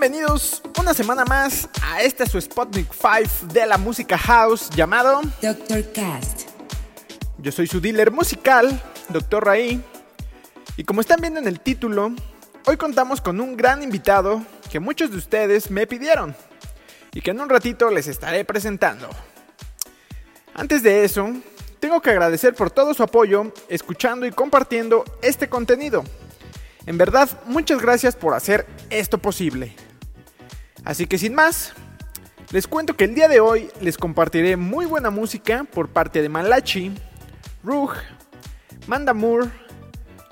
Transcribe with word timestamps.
Bienvenidos 0.00 0.62
una 0.78 0.94
semana 0.94 1.24
más 1.24 1.68
a 1.82 2.02
este 2.02 2.24
su 2.24 2.40
Sputnik 2.40 2.86
5 2.92 3.52
de 3.52 3.66
la 3.66 3.78
música 3.78 4.16
house 4.16 4.70
llamado 4.70 5.20
Dr. 5.42 5.92
Cast. 5.92 6.42
Yo 7.38 7.50
soy 7.50 7.66
su 7.66 7.80
dealer 7.80 8.12
musical, 8.12 8.80
Dr. 9.08 9.44
Raí, 9.44 9.82
y 10.76 10.84
como 10.84 11.00
están 11.00 11.20
viendo 11.20 11.40
en 11.40 11.48
el 11.48 11.58
título, 11.58 12.12
hoy 12.66 12.76
contamos 12.76 13.20
con 13.20 13.40
un 13.40 13.56
gran 13.56 13.82
invitado 13.82 14.40
que 14.70 14.78
muchos 14.78 15.10
de 15.10 15.16
ustedes 15.16 15.68
me 15.68 15.88
pidieron 15.88 16.36
y 17.12 17.20
que 17.20 17.32
en 17.32 17.40
un 17.40 17.48
ratito 17.48 17.90
les 17.90 18.06
estaré 18.06 18.44
presentando. 18.44 19.08
Antes 20.54 20.84
de 20.84 21.02
eso, 21.02 21.28
tengo 21.80 22.00
que 22.00 22.10
agradecer 22.10 22.54
por 22.54 22.70
todo 22.70 22.94
su 22.94 23.02
apoyo, 23.02 23.52
escuchando 23.68 24.26
y 24.26 24.30
compartiendo 24.30 25.04
este 25.22 25.48
contenido. 25.48 26.04
En 26.86 26.98
verdad, 26.98 27.28
muchas 27.46 27.82
gracias 27.82 28.14
por 28.14 28.34
hacer 28.34 28.64
esto 28.90 29.18
posible. 29.18 29.74
Así 30.88 31.04
que 31.04 31.18
sin 31.18 31.34
más, 31.34 31.74
les 32.50 32.66
cuento 32.66 32.96
que 32.96 33.04
el 33.04 33.14
día 33.14 33.28
de 33.28 33.40
hoy 33.40 33.68
les 33.82 33.98
compartiré 33.98 34.56
muy 34.56 34.86
buena 34.86 35.10
música 35.10 35.64
por 35.64 35.90
parte 35.90 36.22
de 36.22 36.30
Malachi, 36.30 36.94
Rug, 37.62 37.90
Manda 38.86 39.12
Moore, 39.12 39.50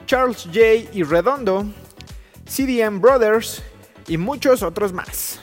Charles 0.07 0.45
J. 0.45 0.89
y 0.95 1.03
Redondo, 1.03 1.67
CDM 2.47 3.03
Brothers 3.03 3.63
y 4.09 4.17
muchos 4.17 4.63
otros 4.63 4.95
más. 4.95 5.41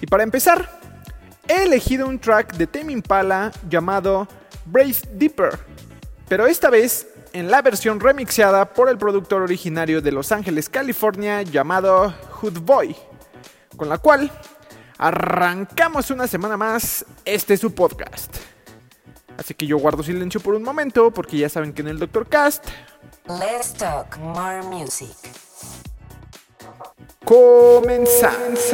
Y 0.00 0.06
para 0.06 0.22
empezar, 0.22 0.80
he 1.46 1.64
elegido 1.64 2.08
un 2.08 2.18
track 2.18 2.54
de 2.54 2.66
Tame 2.66 2.92
Impala 2.94 3.52
llamado 3.68 4.26
Brave 4.64 4.96
Deeper, 5.12 5.58
pero 6.30 6.46
esta 6.46 6.70
vez 6.70 7.08
en 7.34 7.50
la 7.50 7.60
versión 7.60 8.00
remixeada 8.00 8.72
por 8.72 8.88
el 8.88 8.96
productor 8.96 9.42
originario 9.42 10.00
de 10.00 10.12
Los 10.12 10.32
Ángeles, 10.32 10.70
California, 10.70 11.42
llamado 11.42 12.14
Hood 12.40 12.60
Boy, 12.60 12.96
con 13.78 13.88
la 13.88 13.96
cual 13.96 14.30
arrancamos 14.98 16.10
una 16.10 16.26
semana 16.26 16.58
más 16.58 17.06
este 17.24 17.56
su 17.56 17.74
podcast. 17.74 18.36
Así 19.38 19.54
que 19.54 19.66
yo 19.66 19.78
guardo 19.78 20.02
silencio 20.02 20.40
por 20.40 20.54
un 20.54 20.62
momento 20.64 21.10
porque 21.12 21.38
ya 21.38 21.48
saben 21.48 21.72
que 21.72 21.80
en 21.80 21.88
el 21.88 21.98
Doctor 21.98 22.28
Cast 22.28 22.66
Let's 23.28 23.74
talk 23.74 24.18
more 24.18 24.62
music. 24.62 25.14
comenzamos. 27.24 28.72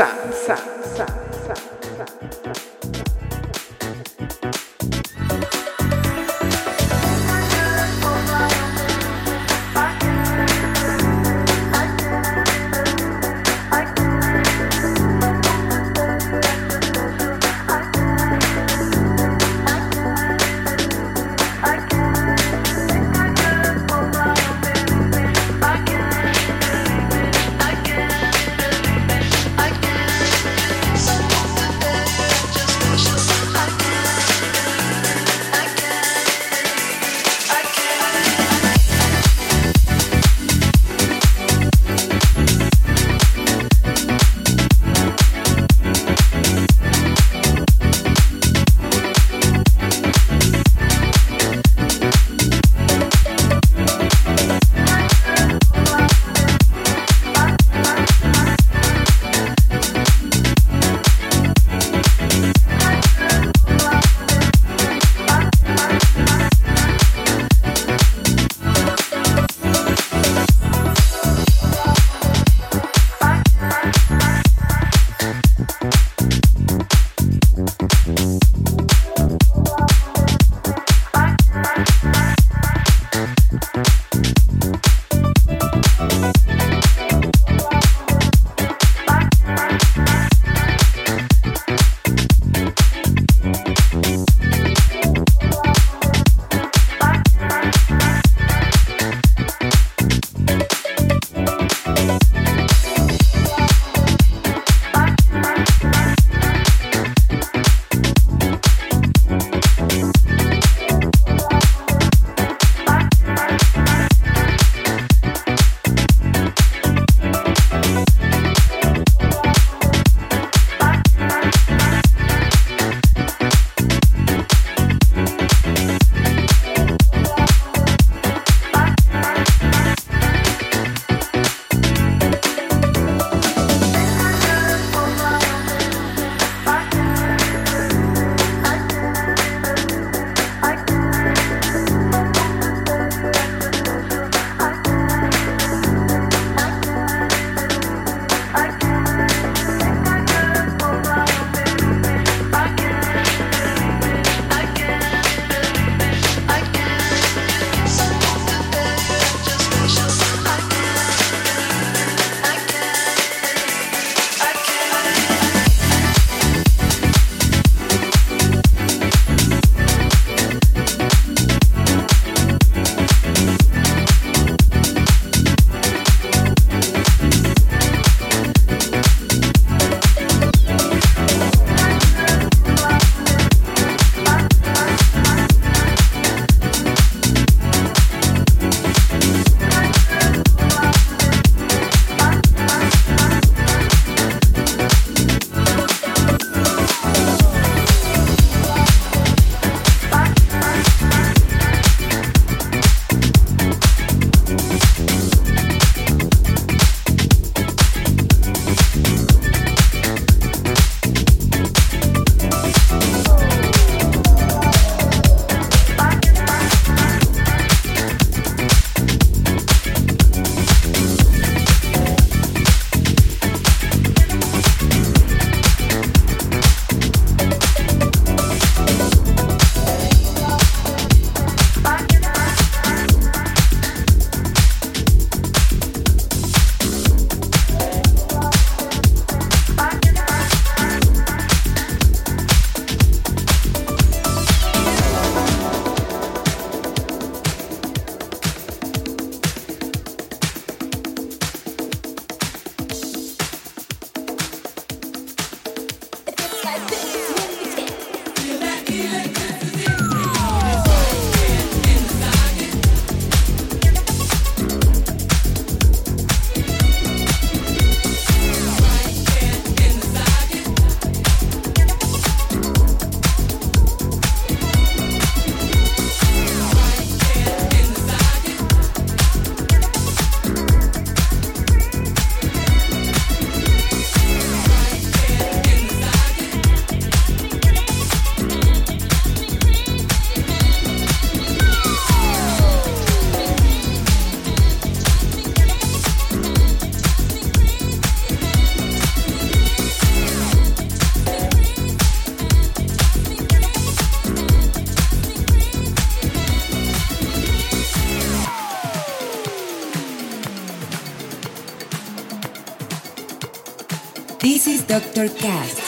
Connector 315.14 315.28
Cast. 315.38 315.83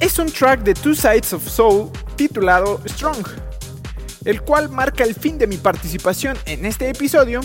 Es 0.00 0.18
un 0.18 0.32
track 0.32 0.64
de 0.64 0.74
Two 0.74 0.96
Sides 0.96 1.32
of 1.32 1.48
Soul 1.48 1.92
titulado 2.16 2.80
Strong, 2.88 3.24
el 4.24 4.42
cual 4.42 4.68
marca 4.68 5.04
el 5.04 5.14
fin 5.14 5.38
de 5.38 5.46
mi 5.46 5.58
participación 5.58 6.36
en 6.44 6.66
este 6.66 6.88
episodio 6.88 7.40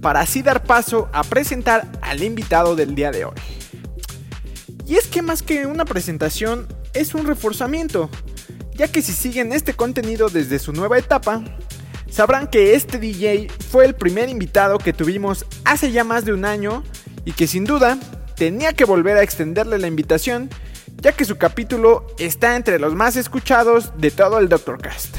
para 0.00 0.20
así 0.20 0.40
dar 0.40 0.62
paso 0.64 1.10
a 1.12 1.22
presentar 1.22 1.86
al 2.00 2.22
invitado 2.22 2.76
del 2.76 2.94
día 2.94 3.10
de 3.10 3.26
hoy. 3.26 3.34
Y 4.86 4.94
es 4.96 5.06
que 5.06 5.20
más 5.20 5.42
que 5.42 5.66
una 5.66 5.84
presentación 5.84 6.66
es 6.94 7.14
un 7.14 7.26
reforzamiento, 7.26 8.08
ya 8.74 8.88
que 8.88 9.02
si 9.02 9.12
siguen 9.12 9.52
este 9.52 9.74
contenido 9.74 10.30
desde 10.30 10.58
su 10.58 10.72
nueva 10.72 10.96
etapa, 10.96 11.44
sabrán 12.08 12.46
que 12.46 12.74
este 12.74 12.98
DJ 12.98 13.48
fue 13.70 13.84
el 13.84 13.94
primer 13.94 14.30
invitado 14.30 14.78
que 14.78 14.94
tuvimos 14.94 15.44
hace 15.66 15.92
ya 15.92 16.04
más 16.04 16.24
de 16.24 16.32
un 16.32 16.46
año 16.46 16.82
y 17.26 17.32
que 17.32 17.46
sin 17.46 17.66
duda 17.66 17.98
tenía 18.34 18.72
que 18.72 18.86
volver 18.86 19.18
a 19.18 19.22
extenderle 19.22 19.78
la 19.78 19.88
invitación, 19.88 20.48
ya 21.02 21.10
que 21.12 21.24
su 21.24 21.36
capítulo 21.36 22.06
está 22.16 22.54
entre 22.54 22.78
los 22.78 22.94
más 22.94 23.16
escuchados 23.16 23.92
de 23.98 24.12
todo 24.12 24.38
el 24.38 24.48
Doctor 24.48 24.80
Cast. 24.80 25.16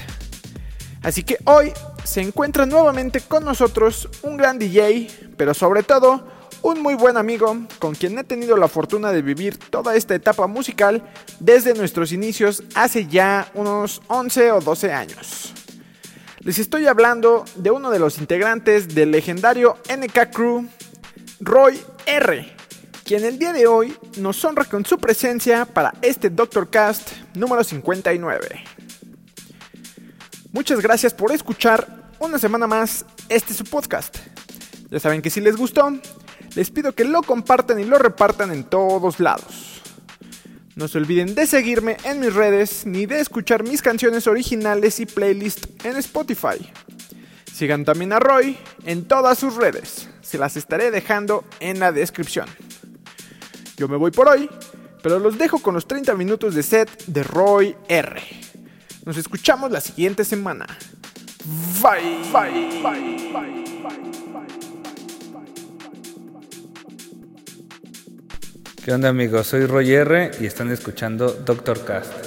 Así 1.02 1.24
que 1.24 1.38
hoy 1.44 1.74
se 2.06 2.22
encuentra 2.22 2.66
nuevamente 2.66 3.20
con 3.20 3.44
nosotros 3.44 4.08
un 4.22 4.38
gran 4.38 4.58
DJ, 4.58 5.10
pero 5.36 5.54
sobre 5.54 5.84
todo 5.84 6.26
un 6.62 6.82
muy 6.82 6.96
buen 6.96 7.18
amigo 7.18 7.58
con 7.80 7.96
quien 7.96 8.18
he 8.18 8.24
tenido 8.24 8.56
la 8.56 8.70
fortuna 8.70 9.12
de 9.12 9.22
vivir 9.22 9.58
toda 9.58 9.96
esta 9.96 10.16
etapa 10.16 10.48
musical 10.48 11.04
desde 11.42 11.74
nuestros 11.74 12.14
inicios 12.14 12.64
hace 12.76 13.08
ya 13.08 13.52
unos 13.54 14.02
11 14.08 14.54
o 14.54 14.62
12 14.62 14.94
años. 14.94 15.54
Les 16.40 16.60
estoy 16.60 16.88
hablando 16.88 17.44
de 17.56 17.72
uno 17.72 17.92
de 17.92 18.00
los 18.00 18.20
integrantes 18.20 18.96
del 18.96 19.12
legendario 19.12 19.78
NK 19.90 20.32
Crew, 20.32 20.66
Roy 21.42 21.78
R 22.06 22.63
quien 23.04 23.26
el 23.26 23.38
día 23.38 23.52
de 23.52 23.68
hoy 23.68 23.96
nos 24.18 24.44
honra 24.46 24.66
con 24.66 24.86
su 24.86 24.98
presencia 24.98 25.66
para 25.66 25.94
este 26.02 26.30
Doctor 26.30 26.70
Cast 26.70 27.12
número 27.36 27.64
59. 27.64 28.64
Muchas 30.52 30.80
gracias 30.80 31.14
por 31.14 31.32
escuchar 31.32 32.12
una 32.20 32.40
semana 32.40 32.66
más 32.66 33.06
este 33.28 33.54
su 33.54 33.66
podcast. 33.66 34.18
Ya 34.90 35.00
saben 35.00 35.22
que 35.22 35.30
si 35.30 35.42
les 35.42 35.58
gustó, 35.58 35.92
les 36.56 36.70
pido 36.70 36.94
que 36.94 37.04
lo 37.04 37.24
compartan 37.24 37.80
y 37.80 37.84
lo 37.84 37.98
repartan 37.98 38.52
en 38.52 38.64
todos 38.64 39.20
lados. 39.20 39.82
No 40.76 40.88
se 40.88 40.98
olviden 40.98 41.36
de 41.36 41.46
seguirme 41.46 41.98
en 42.04 42.20
mis 42.20 42.34
redes 42.34 42.86
ni 42.86 43.06
de 43.06 43.20
escuchar 43.20 43.64
mis 43.64 43.82
canciones 43.82 44.28
originales 44.28 45.00
y 45.00 45.06
playlist 45.06 45.66
en 45.86 45.98
Spotify. 45.98 46.72
Sigan 47.54 47.86
también 47.86 48.14
a 48.14 48.20
Roy 48.20 48.58
en 48.86 49.06
todas 49.06 49.38
sus 49.38 49.56
redes, 49.56 50.08
se 50.22 50.38
las 50.38 50.58
estaré 50.58 50.90
dejando 50.90 51.44
en 51.60 51.80
la 51.80 51.92
descripción. 51.92 52.48
Yo 53.84 53.90
me 53.90 53.98
voy 53.98 54.12
por 54.12 54.30
hoy, 54.30 54.50
pero 55.02 55.20
los 55.20 55.38
dejo 55.38 55.60
con 55.62 55.74
los 55.74 55.86
30 55.86 56.16
minutos 56.16 56.56
de 56.56 56.64
set 56.64 57.04
de 57.06 57.22
Roy 57.22 57.76
R. 57.90 58.22
Nos 59.04 59.18
escuchamos 59.18 59.72
la 59.72 59.82
siguiente 59.82 60.24
semana. 60.24 60.66
Bye. 61.82 62.22
Bye. 62.32 62.82
Bye. 62.82 63.34
Bye. 63.34 63.64
¿Qué 68.86 68.94
onda 68.94 69.10
amigos? 69.10 69.48
Soy 69.48 69.66
Roy 69.66 69.92
R 69.92 70.32
y 70.40 70.46
están 70.46 70.72
escuchando 70.72 71.34
Doctor 71.34 71.84
Cast. 71.84 72.23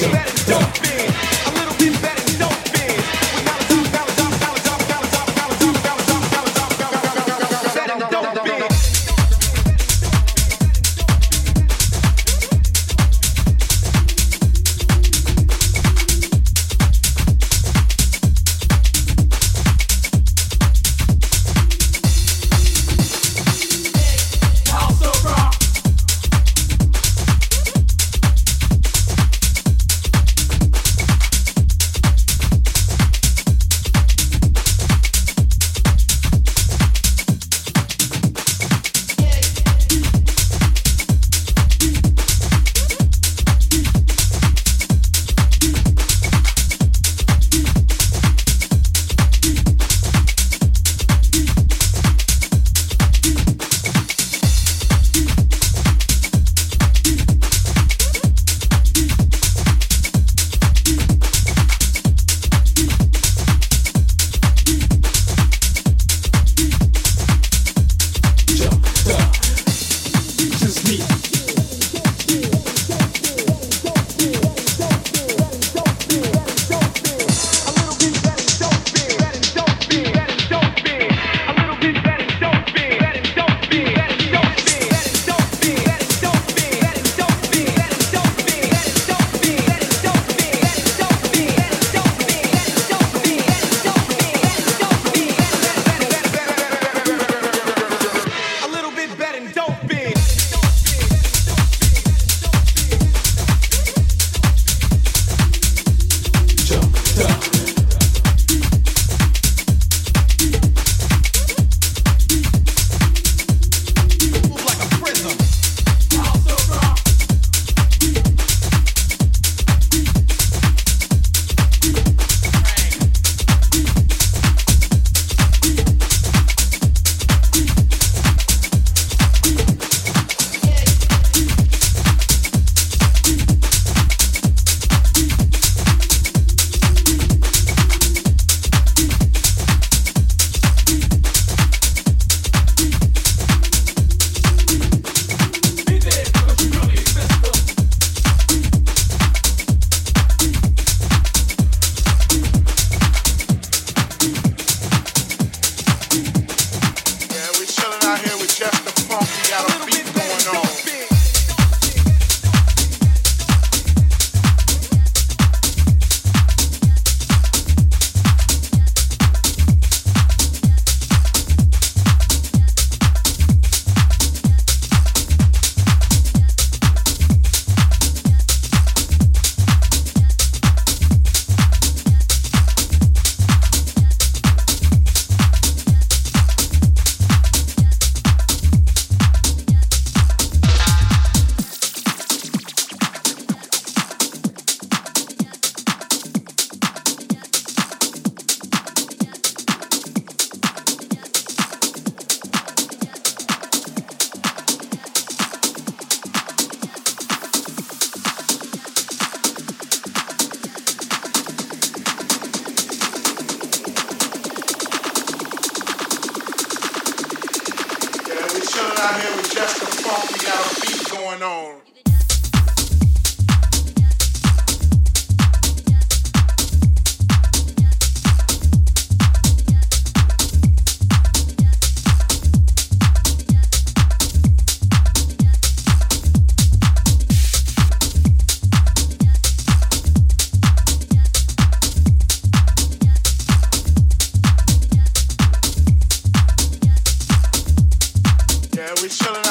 Don't 0.00 0.67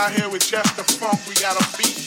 out 0.08 0.14
here 0.14 0.30
with 0.30 0.48
just 0.48 0.78
the 0.78 0.84
funk. 0.84 1.20
We 1.28 1.36
got 1.36 1.56
a 1.60 1.78
beat. 1.78 2.07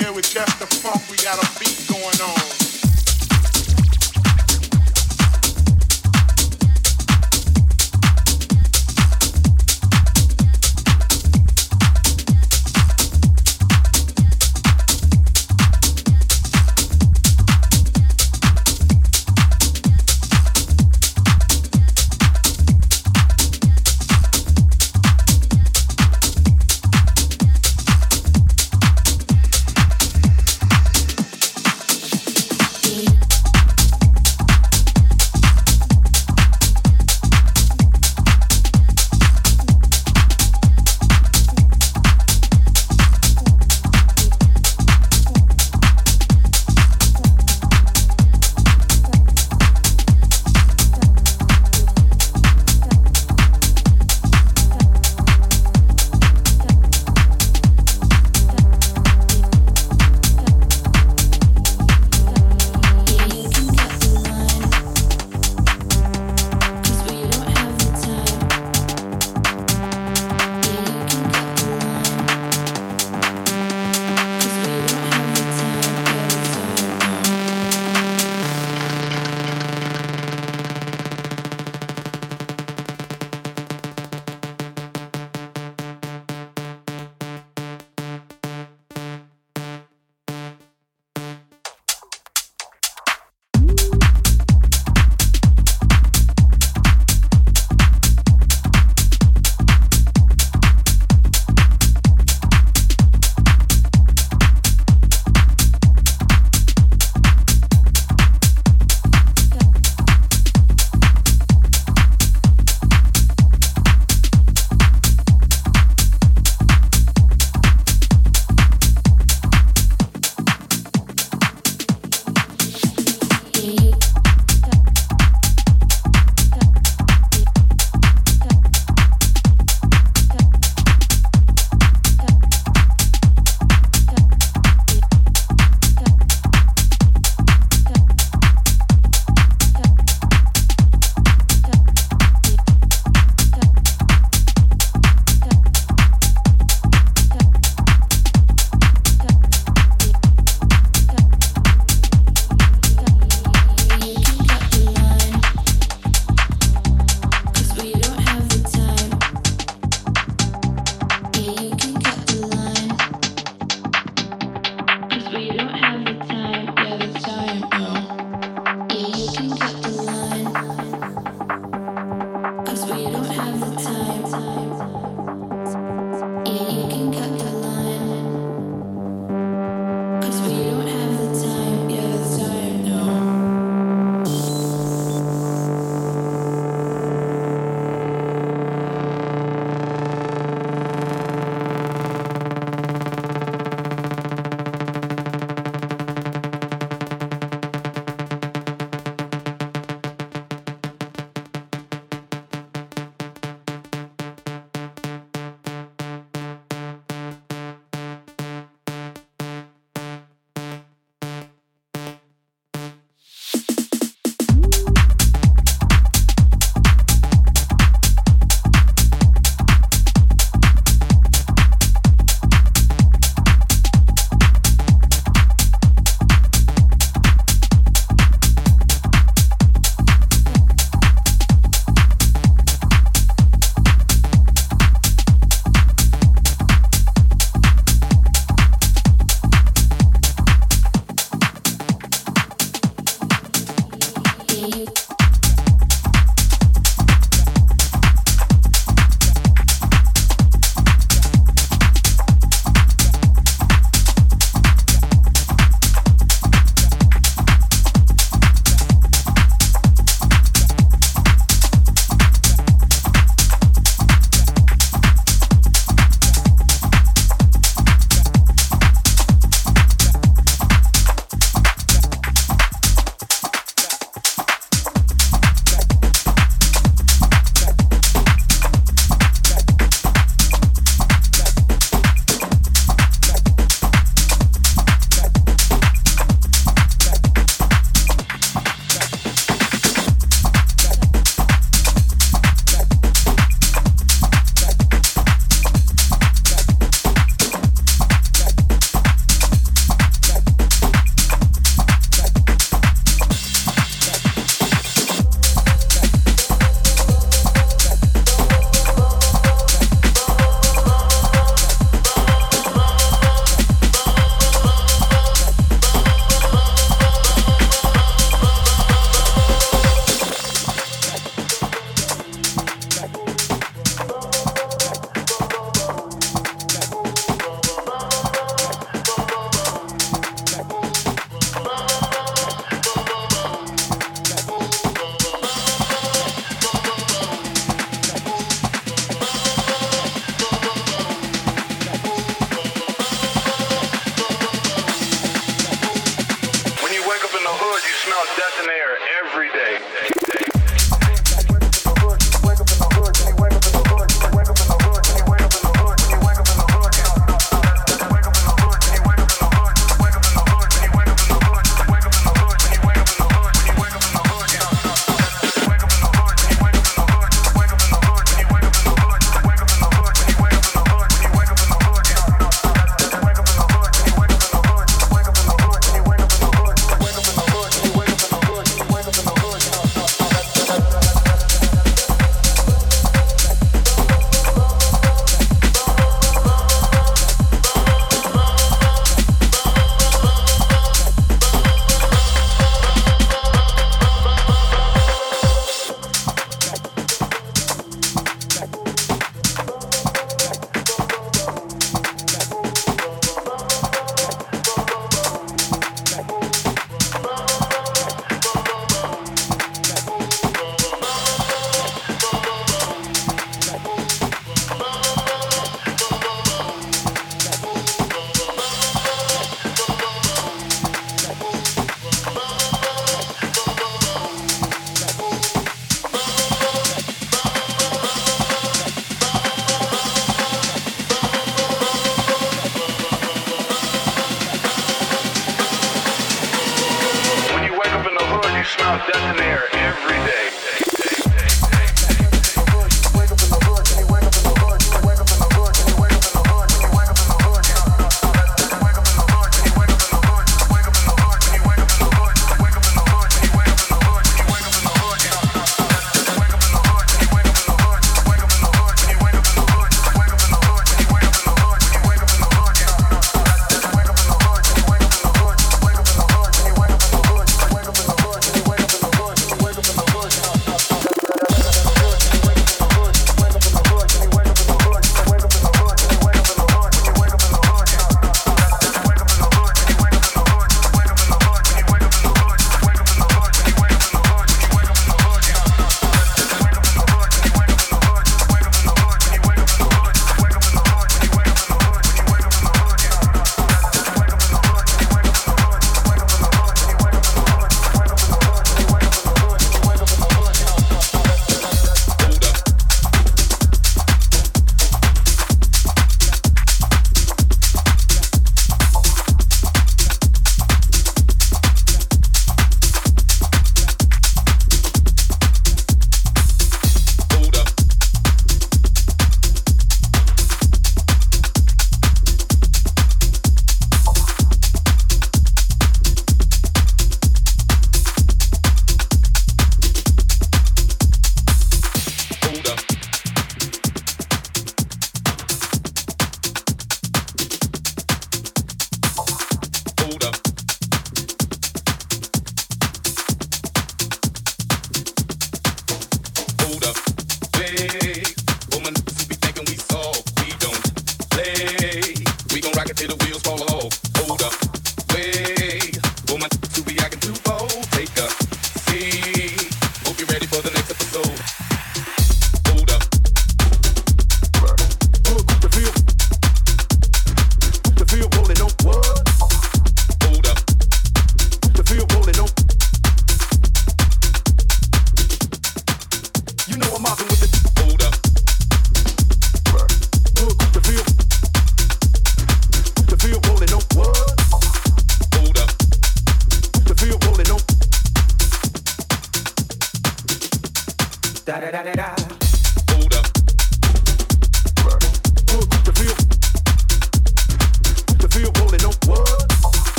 here 0.00 0.12
with 0.12 0.30
Jeff 0.30 0.58
the 0.58 0.66
Funk. 0.66 1.02
We 1.10 1.16
got 1.18 1.36
a 1.38 1.58
beat. 1.58 1.69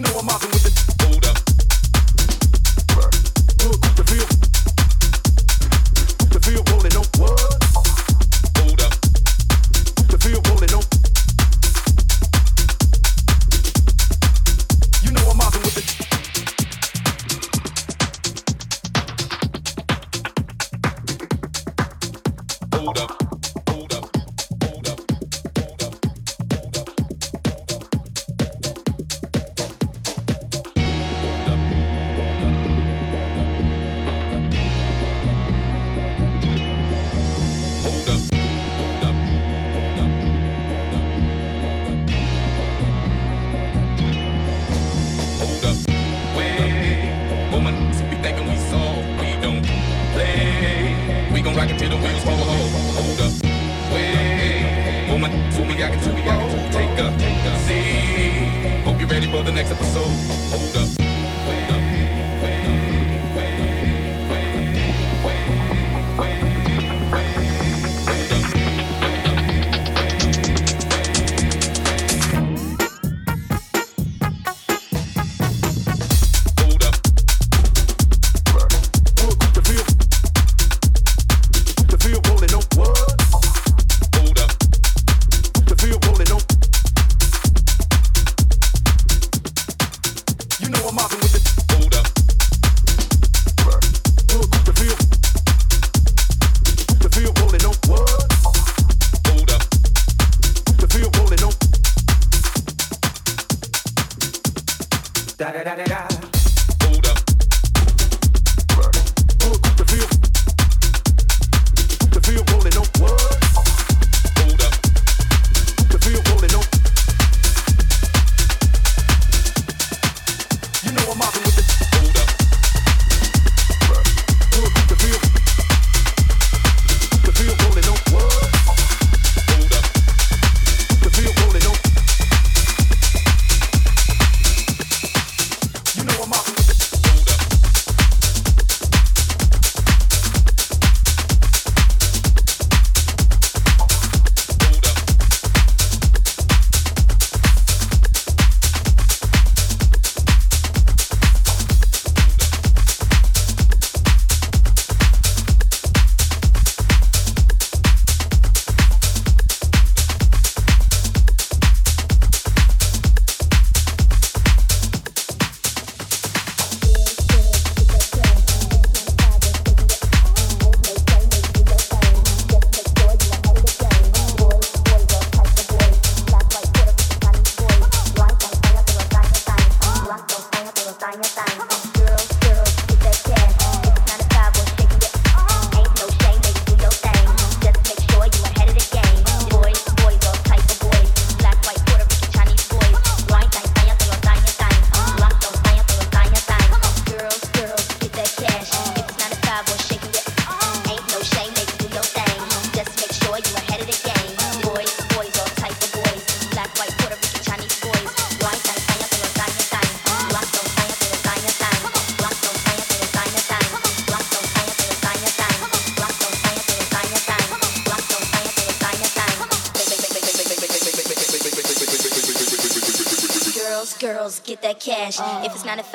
Know 0.00 0.18
I'm 0.18 0.24
mobbing 0.24 0.48
with 0.48 0.62
the 0.64 0.69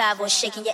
vibe 0.05 0.19
was 0.19 0.33
shaking 0.33 0.65
your 0.65 0.73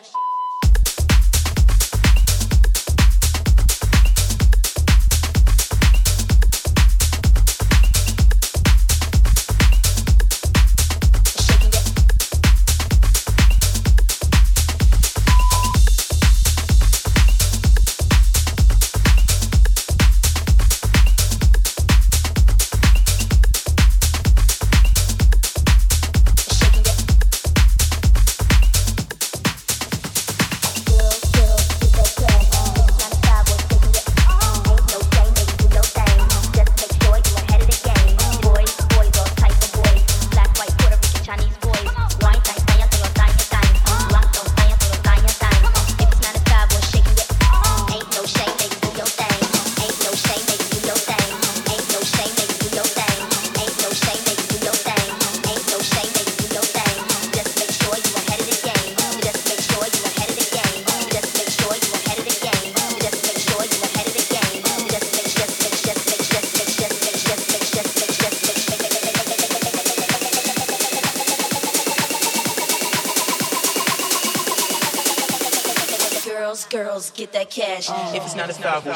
If 77.89 78.23
it's 78.23 78.36
not 78.36 78.49
a 78.49 78.53
star, 78.53 78.82
we'll 78.86 78.93